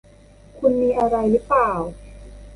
[0.59, 1.71] คุณมีอะไรรึเปล่า